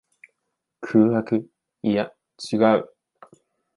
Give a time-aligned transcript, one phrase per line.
[0.81, 1.45] 空白。
[1.83, 2.11] いや、
[2.51, 2.89] 違う。